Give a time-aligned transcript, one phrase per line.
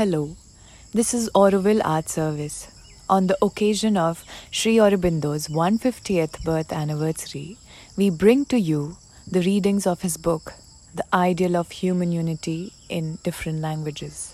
[0.00, 0.34] Hello,
[0.94, 2.68] this is Auroville Art Service.
[3.10, 7.58] On the occasion of Sri Aurobindo's 150th birth anniversary,
[7.98, 8.96] we bring to you
[9.30, 10.54] the readings of his book,
[10.94, 14.32] The Ideal of Human Unity in Different Languages.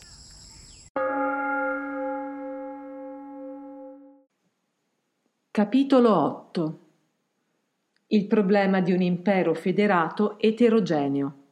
[5.51, 6.79] Capitolo 8
[8.07, 11.46] Il problema di un impero federato eterogeneo.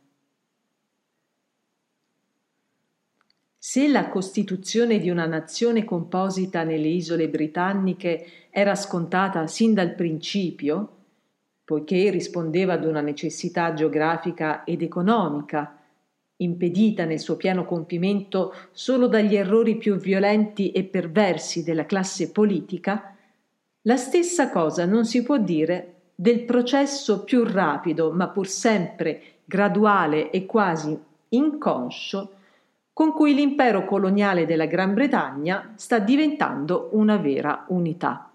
[3.67, 10.97] Se la costituzione di una nazione composita nelle isole britanniche era scontata sin dal principio,
[11.65, 15.79] poiché rispondeva ad una necessità geografica ed economica,
[16.37, 23.17] impedita nel suo pieno compimento solo dagli errori più violenti e perversi della classe politica,
[23.81, 30.29] la stessa cosa non si può dire del processo più rapido, ma pur sempre graduale
[30.31, 30.95] e quasi
[31.31, 32.34] inconscio,
[32.95, 38.31] con cui l'impero coloniale della Gran Bretagna sta diventando una vera unità.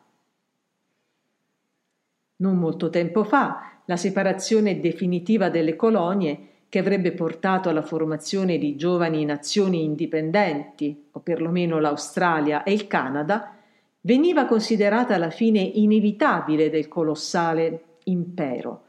[2.36, 8.76] Non molto tempo fa, la separazione definitiva delle colonie, che avrebbe portato alla formazione di
[8.76, 13.56] giovani nazioni indipendenti, o perlomeno l'Australia e il Canada,
[14.02, 18.84] veniva considerata la fine inevitabile del colossale impero,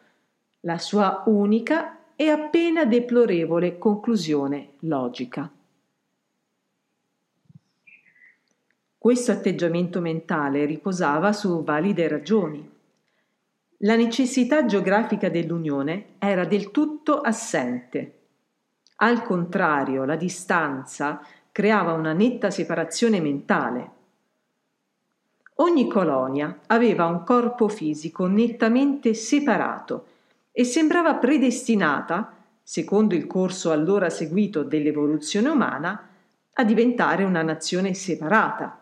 [0.61, 5.51] la sua unica e appena deplorevole conclusione logica.
[9.03, 12.71] Questo atteggiamento mentale riposava su valide ragioni.
[13.79, 18.19] La necessità geografica dell'unione era del tutto assente.
[18.97, 23.91] Al contrario, la distanza creava una netta separazione mentale.
[25.55, 30.07] Ogni colonia aveva un corpo fisico nettamente separato
[30.53, 36.07] e sembrava predestinata, secondo il corso allora seguito dell'evoluzione umana,
[36.53, 38.80] a diventare una nazione separata.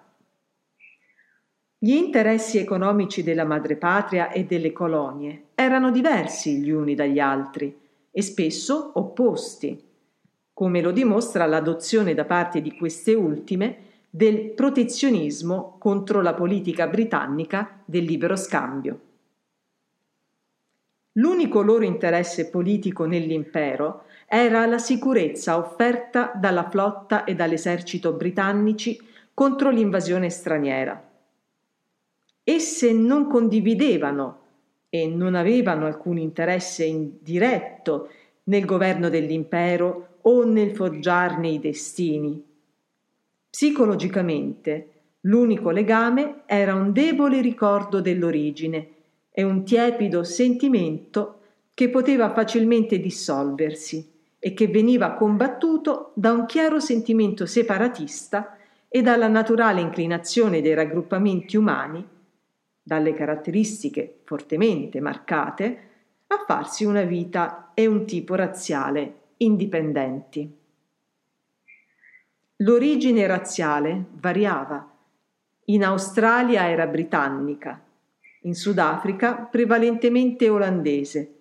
[1.80, 7.72] Gli interessi economici della madrepatria e delle colonie erano diversi gli uni dagli altri
[8.10, 9.80] e spesso opposti,
[10.52, 13.76] come lo dimostra l'adozione da parte di queste ultime
[14.10, 19.00] del protezionismo contro la politica britannica del libero scambio.
[21.12, 29.00] L'unico loro interesse politico nell'impero era la sicurezza offerta dalla flotta e dall'esercito britannici
[29.32, 31.07] contro l'invasione straniera
[32.50, 34.38] esse non condividevano
[34.88, 38.08] e non avevano alcun interesse indiretto
[38.44, 42.42] nel governo dell'impero o nel forgiarne i destini.
[43.50, 44.88] Psicologicamente,
[45.22, 48.88] l'unico legame era un debole ricordo dell'origine
[49.30, 51.40] e un tiepido sentimento
[51.74, 58.56] che poteva facilmente dissolversi e che veniva combattuto da un chiaro sentimento separatista
[58.88, 62.16] e dalla naturale inclinazione dei raggruppamenti umani
[62.88, 65.78] dalle caratteristiche fortemente marcate,
[66.28, 70.50] a farsi una vita e un tipo razziale indipendenti.
[72.56, 74.90] L'origine razziale variava.
[75.66, 77.78] In Australia era britannica,
[78.42, 81.34] in Sudafrica prevalentemente olandese,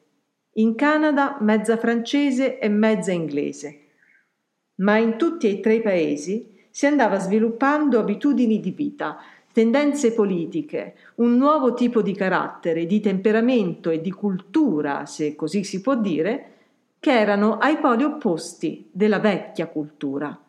[0.55, 3.85] in Canada mezza francese e mezza inglese.
[4.75, 9.17] Ma in tutti e tre i paesi si andava sviluppando abitudini di vita
[9.57, 15.81] tendenze politiche, un nuovo tipo di carattere, di temperamento e di cultura, se così si
[15.81, 16.51] può dire,
[16.99, 20.39] che erano ai poli opposti della vecchia cultura,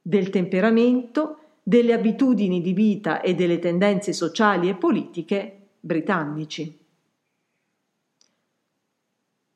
[0.00, 6.78] del temperamento, delle abitudini di vita e delle tendenze sociali e politiche britannici.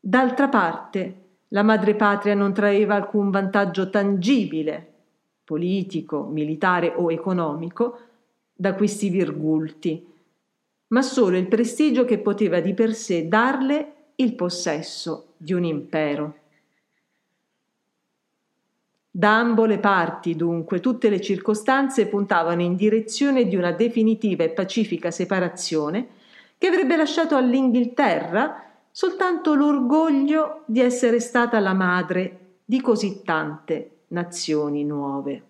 [0.00, 4.94] D'altra parte, la madrepatria non traeva alcun vantaggio tangibile,
[5.44, 8.05] politico, militare o economico,
[8.56, 10.04] da questi virgulti,
[10.88, 16.38] ma solo il prestigio che poteva di per sé darle il possesso di un impero.
[19.10, 24.50] Da ambo le parti, dunque, tutte le circostanze puntavano in direzione di una definitiva e
[24.50, 26.08] pacifica separazione
[26.58, 34.84] che avrebbe lasciato all'Inghilterra soltanto l'orgoglio di essere stata la madre di così tante nazioni
[34.84, 35.42] nuove.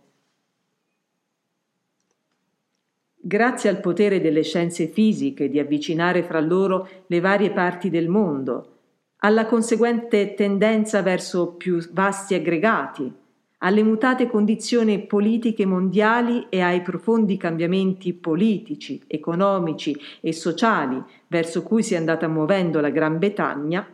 [3.26, 8.75] Grazie al potere delle scienze fisiche di avvicinare fra loro le varie parti del mondo,
[9.19, 13.12] alla conseguente tendenza verso più vasti aggregati,
[13.58, 21.82] alle mutate condizioni politiche mondiali e ai profondi cambiamenti politici, economici e sociali verso cui
[21.82, 23.84] si è andata muovendo la Gran Bretagna,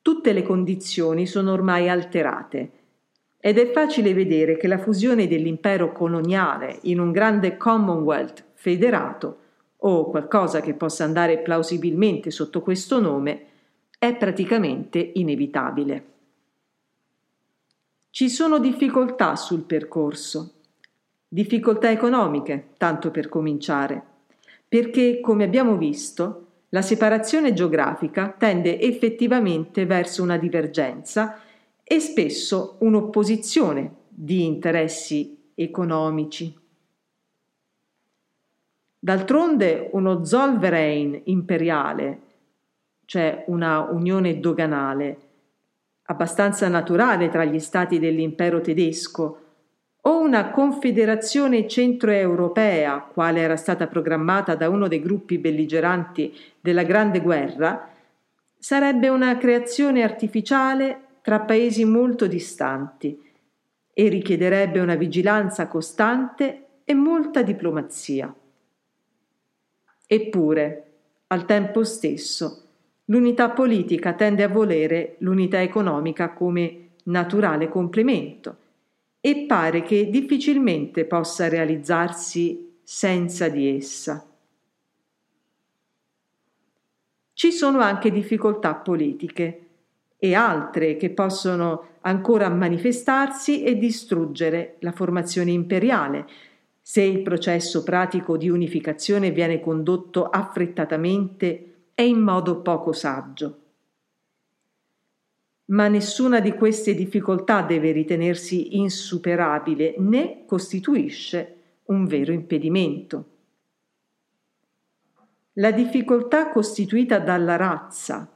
[0.00, 2.70] tutte le condizioni sono ormai alterate.
[3.40, 9.38] Ed è facile vedere che la fusione dell'impero coloniale in un grande Commonwealth federato,
[9.78, 13.46] o qualcosa che possa andare plausibilmente sotto questo nome,
[13.98, 16.04] è praticamente inevitabile.
[18.10, 20.56] Ci sono difficoltà sul percorso,
[21.26, 24.02] difficoltà economiche, tanto per cominciare,
[24.68, 31.40] perché, come abbiamo visto, la separazione geografica tende effettivamente verso una divergenza
[31.82, 36.59] e spesso un'opposizione di interessi economici.
[39.02, 42.18] D'altronde uno Zollverein imperiale,
[43.06, 45.18] cioè una unione doganale,
[46.02, 49.38] abbastanza naturale tra gli stati dell'impero tedesco,
[50.02, 57.20] o una confederazione centroeuropea, quale era stata programmata da uno dei gruppi belligeranti della Grande
[57.20, 57.88] Guerra,
[58.58, 63.18] sarebbe una creazione artificiale tra paesi molto distanti
[63.94, 68.34] e richiederebbe una vigilanza costante e molta diplomazia.
[70.12, 70.84] Eppure,
[71.28, 72.70] al tempo stesso,
[73.10, 78.56] L'unità politica tende a volere l'unità economica come naturale complemento
[79.20, 84.24] e pare che difficilmente possa realizzarsi senza di essa.
[87.32, 89.66] Ci sono anche difficoltà politiche
[90.16, 96.28] e altre che possono ancora manifestarsi e distruggere la formazione imperiale,
[96.90, 103.58] se il processo pratico di unificazione viene condotto affrettatamente e in modo poco saggio.
[105.66, 113.24] Ma nessuna di queste difficoltà deve ritenersi insuperabile né costituisce un vero impedimento.
[115.52, 118.28] La difficoltà costituita dalla razza,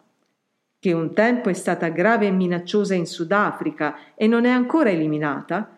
[0.79, 5.74] che un tempo è stata grave e minacciosa in Sudafrica e non è ancora eliminata,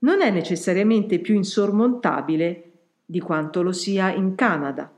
[0.00, 2.70] non è necessariamente più insormontabile
[3.04, 4.90] di quanto lo sia in Canada.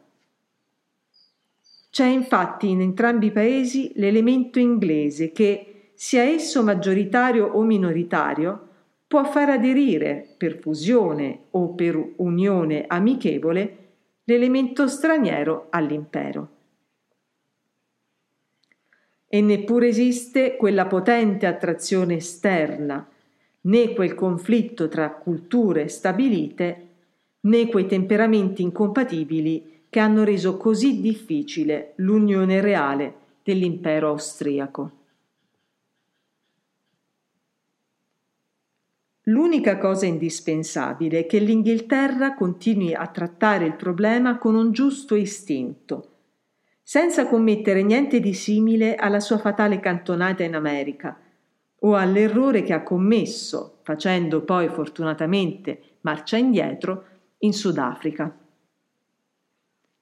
[1.90, 8.69] C'è infatti in entrambi i paesi l'elemento inglese che, sia esso maggioritario o minoritario,
[9.06, 13.76] può far aderire per fusione o per unione amichevole
[14.25, 16.48] l'elemento straniero all'impero.
[19.28, 23.06] E neppure esiste quella potente attrazione esterna,
[23.62, 26.88] né quel conflitto tra culture stabilite,
[27.41, 34.91] né quei temperamenti incompatibili che hanno reso così difficile l'unione reale dell'impero austriaco.
[39.26, 46.08] L'unica cosa indispensabile è che l'Inghilterra continui a trattare il problema con un giusto istinto,
[46.82, 51.21] senza commettere niente di simile alla sua fatale cantonata in America
[51.84, 57.05] o all'errore che ha commesso, facendo poi fortunatamente marcia indietro,
[57.38, 58.37] in Sudafrica.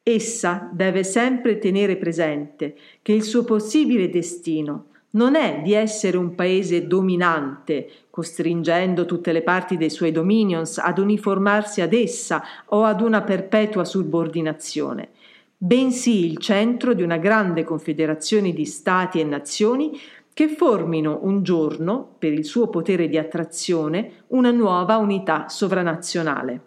[0.02, 6.34] Essa deve sempre tenere presente che il suo possibile destino non è di essere un
[6.34, 13.00] paese dominante, costringendo tutte le parti dei suoi dominions ad uniformarsi ad essa o ad
[13.00, 15.08] una perpetua subordinazione,
[15.56, 19.98] bensì il centro di una grande confederazione di stati e nazioni
[20.40, 26.60] che formino un giorno, per il suo potere di attrazione, una nuova unità sovranazionale.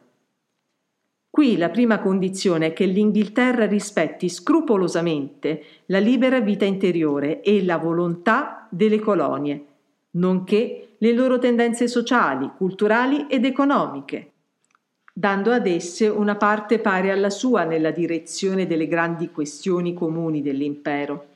[1.28, 7.78] Qui la prima condizione è che l'Inghilterra rispetti scrupolosamente la libera vita interiore e la
[7.78, 9.66] volontà delle colonie,
[10.12, 14.34] nonché le loro tendenze sociali, culturali ed economiche,
[15.12, 21.32] dando ad esse una parte pari alla sua nella direzione delle grandi questioni comuni dell'impero.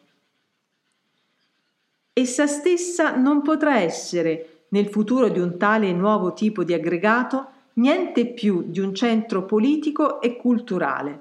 [2.19, 8.25] Essa stessa non potrà essere, nel futuro di un tale nuovo tipo di aggregato, niente
[8.25, 11.19] più di un centro politico e culturale,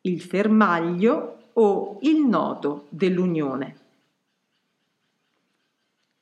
[0.00, 3.76] il fermaglio o il nodo dell'Unione.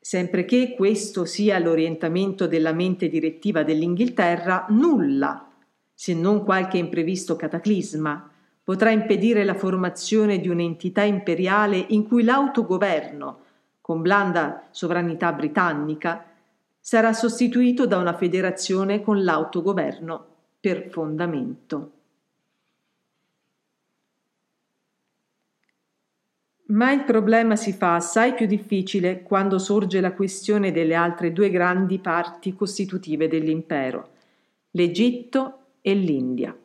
[0.00, 5.52] Sempre che questo sia l'orientamento della mente direttiva dell'Inghilterra, nulla,
[5.94, 8.28] se non qualche imprevisto cataclisma,
[8.64, 13.42] potrà impedire la formazione di un'entità imperiale in cui l'autogoverno,
[13.84, 16.24] con blanda sovranità britannica,
[16.80, 20.26] sarà sostituito da una federazione con l'autogoverno
[20.58, 21.92] per fondamento.
[26.68, 31.50] Ma il problema si fa assai più difficile quando sorge la questione delle altre due
[31.50, 34.12] grandi parti costitutive dell'impero,
[34.70, 36.56] l'Egitto e l'India.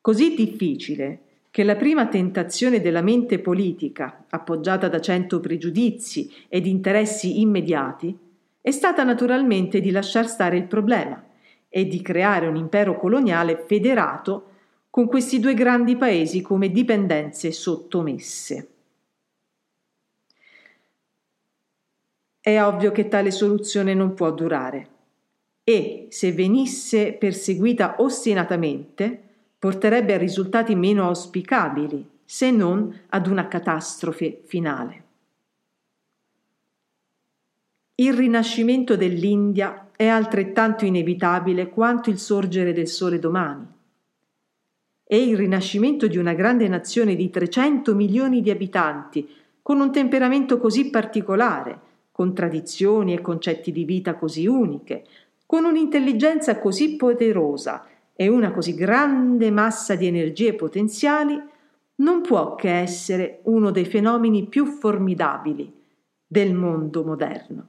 [0.00, 1.23] Così difficile
[1.54, 8.18] che la prima tentazione della mente politica, appoggiata da cento pregiudizi ed interessi immediati,
[8.60, 11.24] è stata naturalmente di lasciar stare il problema
[11.68, 14.50] e di creare un impero coloniale federato
[14.90, 18.68] con questi due grandi paesi come dipendenze sottomesse.
[22.40, 24.88] È ovvio che tale soluzione non può durare
[25.62, 29.23] e, se venisse perseguita ostinatamente,
[29.64, 35.04] porterebbe a risultati meno auspicabili, se non ad una catastrofe finale.
[37.94, 43.66] Il rinascimento dell'India è altrettanto inevitabile quanto il sorgere del sole domani.
[45.02, 49.26] È il rinascimento di una grande nazione di 300 milioni di abitanti,
[49.62, 51.80] con un temperamento così particolare,
[52.12, 55.06] con tradizioni e concetti di vita così uniche,
[55.46, 61.40] con un'intelligenza così poderosa e una così grande massa di energie potenziali,
[61.96, 65.72] non può che essere uno dei fenomeni più formidabili
[66.26, 67.68] del mondo moderno.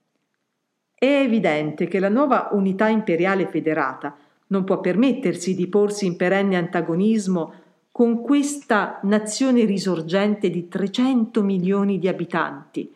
[0.93, 4.15] È evidente che la nuova unità imperiale federata
[4.47, 7.53] non può permettersi di porsi in perenne antagonismo
[7.91, 12.93] con questa nazione risorgente di 300 milioni di abitanti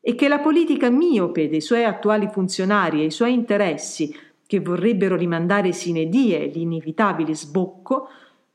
[0.00, 4.14] e che la politica miope dei suoi attuali funzionari e i suoi interessi,
[4.48, 8.08] che vorrebbero rimandare sine die l'inevitabile sbocco,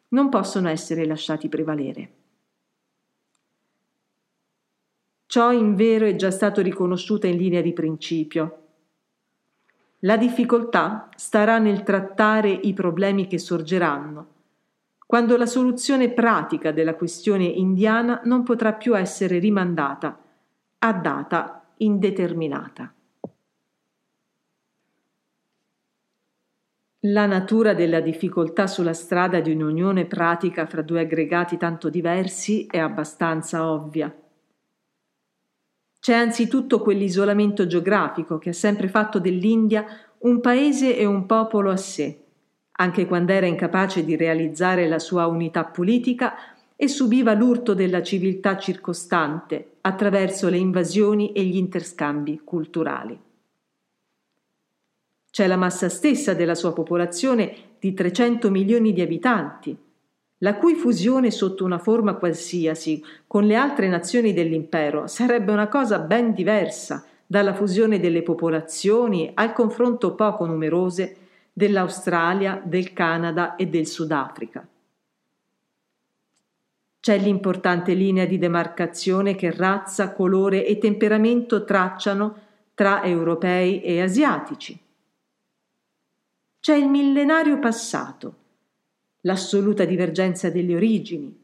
[0.10, 2.12] non possono essere lasciati prevalere.
[5.26, 8.58] Ciò in vero è già stato riconosciuto in linea di principio
[10.04, 14.28] la difficoltà starà nel trattare i problemi che sorgeranno,
[15.06, 20.20] quando la soluzione pratica della questione indiana non potrà più essere rimandata
[20.80, 22.94] a data indeterminata.
[27.08, 32.78] La natura della difficoltà sulla strada di un'unione pratica fra due aggregati tanto diversi è
[32.78, 34.16] abbastanza ovvia.
[36.00, 39.86] C'è anzitutto quell'isolamento geografico che ha sempre fatto dell'India
[40.20, 42.24] un paese e un popolo a sé,
[42.72, 46.36] anche quando era incapace di realizzare la sua unità politica
[46.74, 53.20] e subiva l'urto della civiltà circostante attraverso le invasioni e gli interscambi culturali.
[55.34, 59.76] C'è la massa stessa della sua popolazione di 300 milioni di abitanti,
[60.38, 65.98] la cui fusione sotto una forma qualsiasi con le altre nazioni dell'impero sarebbe una cosa
[65.98, 71.16] ben diversa dalla fusione delle popolazioni al confronto poco numerose
[71.52, 74.68] dell'Australia, del Canada e del Sudafrica.
[77.00, 82.36] C'è l'importante linea di demarcazione che razza, colore e temperamento tracciano
[82.76, 84.83] tra europei e asiatici.
[86.64, 88.36] C'è il millenario passato,
[89.24, 91.38] l'assoluta divergenza delle origini,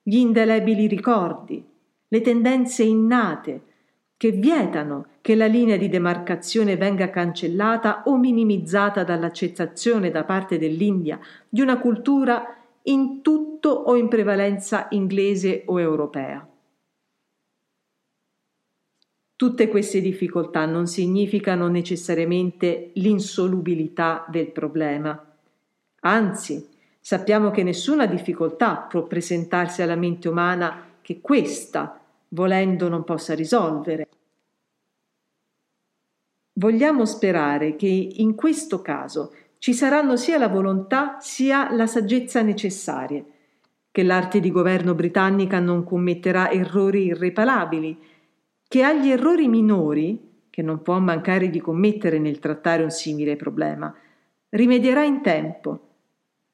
[0.00, 1.60] gli indelebili ricordi,
[2.06, 3.62] le tendenze innate
[4.16, 11.18] che vietano che la linea di demarcazione venga cancellata o minimizzata dall'accettazione da parte dell'India
[11.48, 16.49] di una cultura in tutto o in prevalenza inglese o europea.
[19.40, 25.34] Tutte queste difficoltà non significano necessariamente l'insolubilità del problema,
[26.00, 26.68] anzi
[27.02, 34.08] Sappiamo che nessuna difficoltà può presentarsi alla mente umana che questa, volendo, non possa risolvere.
[36.52, 43.24] Vogliamo sperare che in questo caso ci saranno sia la volontà sia la saggezza necessarie,
[43.90, 47.98] che l'arte di governo britannica non commetterà errori irreparabili,
[48.70, 53.92] che agli errori minori, che non può mancare di commettere nel trattare un simile problema,
[54.50, 55.88] rimedierà in tempo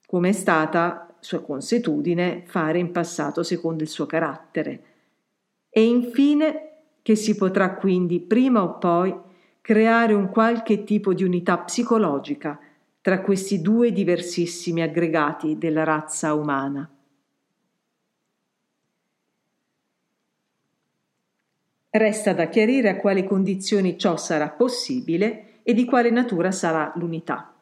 [0.07, 4.83] come è stata sua consuetudine fare in passato secondo il suo carattere.
[5.69, 6.71] E infine
[7.03, 9.15] che si potrà quindi prima o poi
[9.61, 12.59] creare un qualche tipo di unità psicologica
[13.03, 16.91] tra questi due diversissimi aggregati della razza umana.
[21.97, 27.55] Resta da chiarire a quali condizioni ciò sarà possibile e di quale natura sarà l'unità.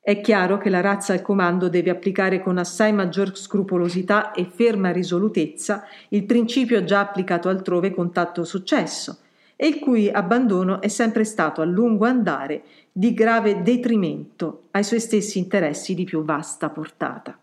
[0.00, 4.92] È chiaro che la razza al comando deve applicare con assai maggior scrupolosità e ferma
[4.92, 9.18] risolutezza il principio già applicato altrove con tanto successo
[9.56, 15.00] e il cui abbandono è sempre stato a lungo andare di grave detrimento ai suoi
[15.00, 17.38] stessi interessi di più vasta portata.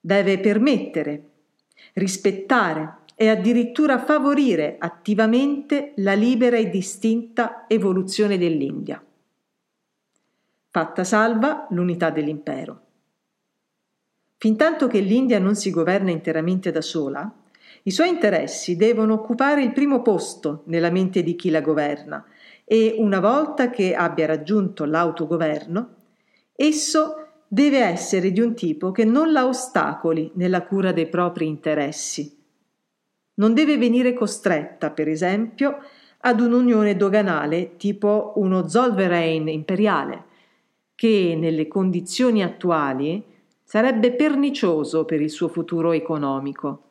[0.00, 1.24] Deve permettere,
[1.94, 9.04] rispettare e addirittura favorire attivamente la libera e distinta evoluzione dell'India
[10.70, 12.80] fatta salva l'unità dell'impero.
[14.36, 17.30] Fintanto che l'India non si governa interamente da sola,
[17.82, 22.24] i suoi interessi devono occupare il primo posto nella mente di chi la governa
[22.64, 25.94] e una volta che abbia raggiunto l'autogoverno,
[26.54, 27.14] esso
[27.48, 32.39] deve essere di un tipo che non la ostacoli nella cura dei propri interessi.
[33.40, 35.78] Non deve venire costretta, per esempio,
[36.18, 40.24] ad un'unione doganale tipo uno Zollverein imperiale,
[40.94, 43.24] che nelle condizioni attuali
[43.64, 46.82] sarebbe pernicioso per il suo futuro economico.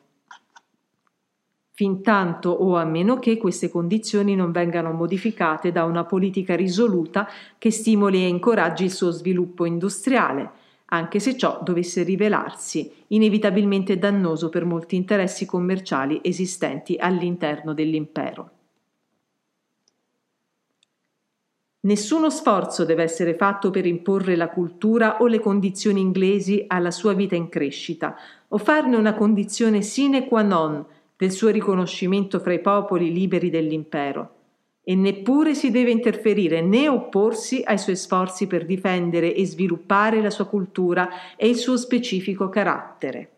[1.70, 7.28] Fintanto o a meno che queste condizioni non vengano modificate da una politica risoluta
[7.58, 10.50] che stimoli e incoraggi il suo sviluppo industriale,
[10.90, 18.50] anche se ciò dovesse rivelarsi inevitabilmente dannoso per molti interessi commerciali esistenti all'interno dell'impero.
[21.82, 27.14] Nessuno sforzo deve essere fatto per imporre la cultura o le condizioni inglesi alla sua
[27.14, 28.16] vita in crescita,
[28.48, 30.84] o farne una condizione sine qua non
[31.16, 34.39] del suo riconoscimento fra i popoli liberi dell'impero.
[34.90, 40.30] E neppure si deve interferire né opporsi ai suoi sforzi per difendere e sviluppare la
[40.30, 43.30] sua cultura e il suo specifico carattere.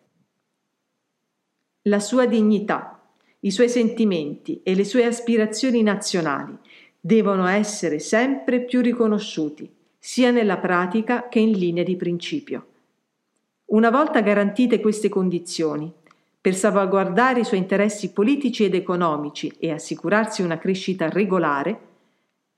[1.82, 2.98] La sua dignità,
[3.40, 6.56] i suoi sentimenti e le sue aspirazioni nazionali
[6.98, 12.66] devono essere sempre più riconosciuti, sia nella pratica che in linea di principio.
[13.66, 15.92] Una volta garantite queste condizioni,
[16.42, 21.80] per salvaguardare i suoi interessi politici ed economici e assicurarsi una crescita regolare,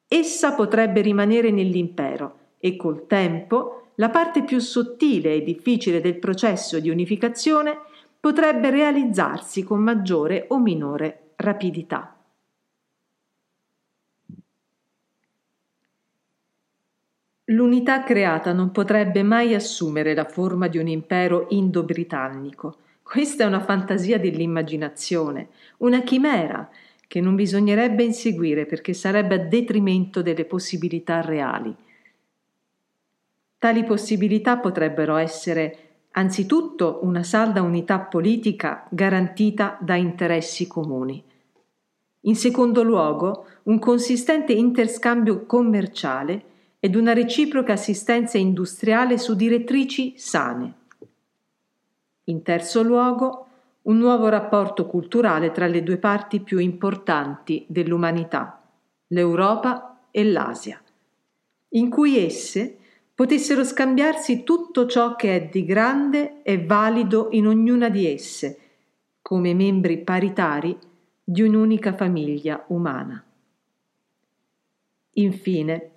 [0.09, 6.81] essa potrebbe rimanere nell'impero e col tempo la parte più sottile e difficile del processo
[6.81, 7.79] di unificazione
[8.19, 12.17] potrebbe realizzarsi con maggiore o minore rapidità.
[17.49, 22.79] L'unità creata non potrebbe mai assumere la forma di un impero indo-britannico.
[23.05, 26.69] Questa è una fantasia dell'immaginazione, una chimera
[27.07, 31.73] che non bisognerebbe inseguire perché sarebbe a detrimento delle possibilità reali.
[33.59, 35.79] Tali possibilità potrebbero essere
[36.13, 41.23] anzitutto una salda unità politica garantita da interessi comuni.
[42.21, 46.43] In secondo luogo, un consistente interscambio commerciale
[46.81, 50.84] ed una reciproca assistenza industriale su direttrici sane.
[52.25, 53.47] In terzo luogo,
[53.83, 58.63] un nuovo rapporto culturale tra le due parti più importanti dell'umanità,
[59.09, 60.83] l'Europa e l'Asia,
[61.71, 62.79] in cui esse
[63.15, 68.59] potessero scambiarsi tutto ciò che è di grande e valido in ognuna di esse,
[69.21, 70.77] come membri paritari
[71.23, 73.23] di un'unica famiglia umana.
[75.17, 75.91] Infine,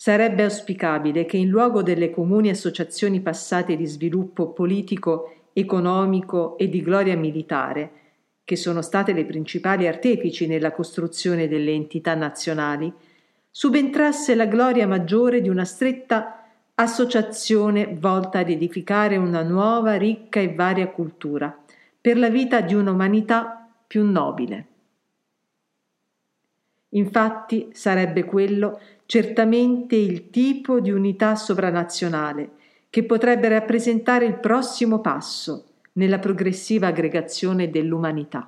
[0.00, 6.82] Sarebbe auspicabile che in luogo delle comuni associazioni passate di sviluppo politico, economico e di
[6.82, 7.90] gloria militare,
[8.44, 12.92] che sono state le principali artefici nella costruzione delle entità nazionali,
[13.50, 20.54] subentrasse la gloria maggiore di una stretta associazione volta ad edificare una nuova, ricca e
[20.54, 21.56] varia cultura
[22.00, 24.66] per la vita di un'umanità più nobile.
[26.90, 32.50] Infatti sarebbe quello certamente il tipo di unità sovranazionale
[32.90, 38.46] che potrebbe rappresentare il prossimo passo nella progressiva aggregazione dell'umanità.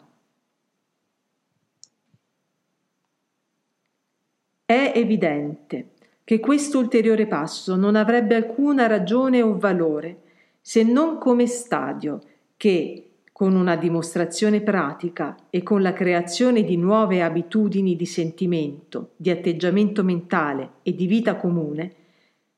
[4.65, 5.91] È evidente
[6.25, 10.21] che questo ulteriore passo non avrebbe alcuna ragione o valore
[10.61, 12.21] se non come stadio
[12.57, 19.31] che, con una dimostrazione pratica e con la creazione di nuove abitudini di sentimento, di
[19.31, 21.93] atteggiamento mentale e di vita comune,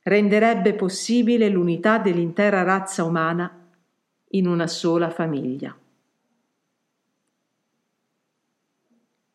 [0.05, 3.51] renderebbe possibile l'unità dell'intera razza umana
[4.29, 5.75] in una sola famiglia.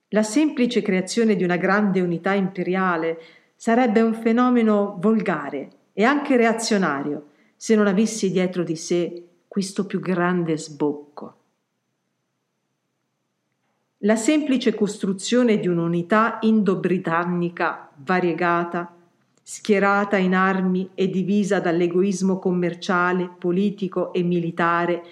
[0.10, 3.20] La semplice creazione di una grande unità imperiale
[3.56, 10.00] sarebbe un fenomeno volgare e anche reazionario se non avesse dietro di sé questo più
[10.00, 11.38] grande sbocco.
[14.04, 18.96] La semplice costruzione di un'unità indo-britannica variegata,
[19.52, 25.04] schierata in armi e divisa dall'egoismo commerciale, politico e militare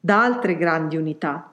[0.00, 1.52] da altre grandi unità,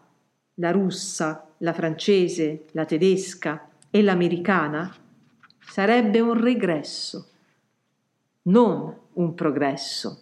[0.54, 4.90] la russa, la francese, la tedesca e l'americana,
[5.60, 7.28] sarebbe un regresso,
[8.44, 10.22] non un progresso.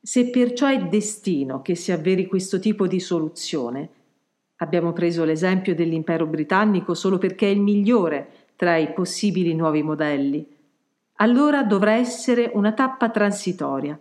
[0.00, 4.01] Se perciò è destino che si avveri questo tipo di soluzione,
[4.62, 10.46] abbiamo preso l'esempio dell'impero britannico solo perché è il migliore tra i possibili nuovi modelli,
[11.16, 13.98] allora dovrà essere una tappa transitoria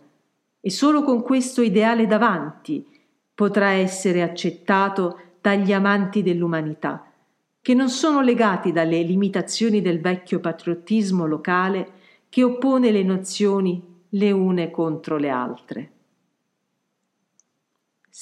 [0.60, 2.88] e solo con questo ideale davanti
[3.34, 7.12] potrà essere accettato dagli amanti dell'umanità,
[7.60, 11.94] che non sono legati dalle limitazioni del vecchio patriottismo locale
[12.30, 15.92] che oppone le nazioni le une contro le altre.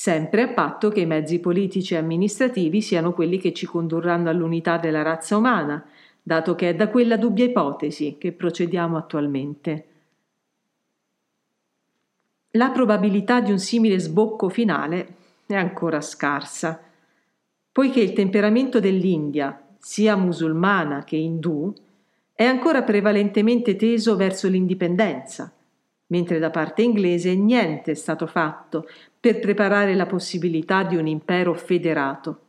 [0.02, 4.78] Sempre a patto che i mezzi politici e amministrativi siano quelli che ci condurranno all'unità
[4.78, 5.86] della razza umana,
[6.24, 9.88] dato che è da quella dubbia ipotesi che procediamo attualmente.
[12.52, 16.82] La probabilità di un simile sbocco finale è ancora scarsa,
[17.70, 21.74] poiché il temperamento dell'India, sia musulmana che indù,
[22.32, 25.52] è ancora prevalentemente teso verso l'indipendenza,
[26.10, 28.88] mentre da parte inglese niente è stato fatto
[29.20, 32.40] per preparare la possibilità di un impero federato.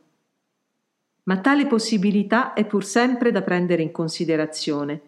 [1.23, 5.01] Ma tale possibilità è pur sempre da prendere in considerazione,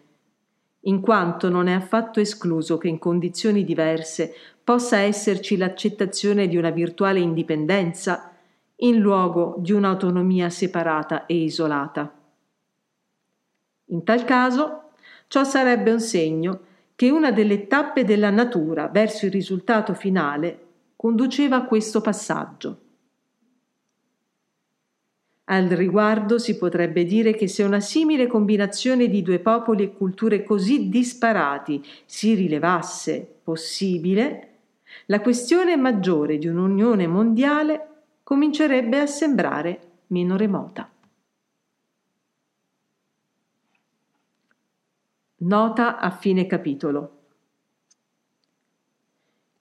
[0.80, 6.70] in quanto non è affatto escluso che in condizioni diverse possa esserci l'accettazione di una
[6.70, 8.30] virtuale indipendenza
[8.76, 12.12] in luogo di un'autonomia separata e isolata.
[13.86, 14.90] In tal caso,
[15.26, 16.60] ciò sarebbe un segno
[16.94, 20.60] che una delle tappe della natura verso il risultato finale
[20.96, 22.78] conduceva a questo passaggio.
[25.46, 30.42] Al riguardo si potrebbe dire che se una simile combinazione di due popoli e culture
[30.42, 34.48] così disparati si rilevasse possibile,
[35.06, 37.88] la questione maggiore di un'unione mondiale
[38.22, 40.93] comincerebbe a sembrare meno remota.
[45.46, 47.18] Nota a fine capitolo.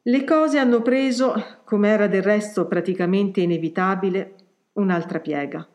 [0.04, 4.36] Le cose hanno preso, come era del resto praticamente inevitabile,
[4.74, 5.68] un'altra piega.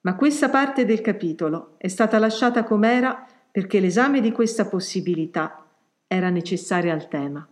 [0.00, 5.66] Ma questa parte del capitolo è stata lasciata com'era perché l'esame di questa possibilità
[6.06, 7.46] era necessaria al tema.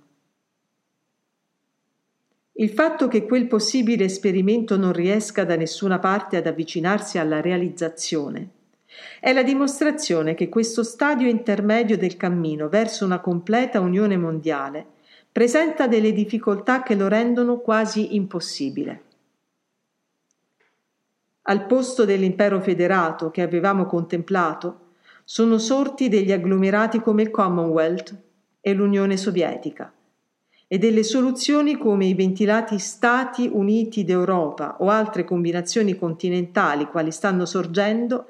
[2.53, 8.63] Il fatto che quel possibile esperimento non riesca da nessuna parte ad avvicinarsi alla realizzazione
[9.21, 14.87] è la dimostrazione che questo stadio intermedio del cammino verso una completa unione mondiale
[15.31, 19.03] presenta delle difficoltà che lo rendono quasi impossibile.
[21.43, 24.81] Al posto dell'impero federato che avevamo contemplato
[25.25, 28.17] sono sorti degli agglomerati come il Commonwealth
[28.61, 29.93] e l'Unione Sovietica
[30.67, 37.45] e delle soluzioni come i ventilati Stati Uniti d'Europa o altre combinazioni continentali quali stanno
[37.45, 38.27] sorgendo,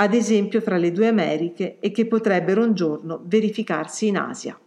[0.00, 4.58] ad esempio fra le due Americhe e che potrebbero un giorno verificarsi in Asia.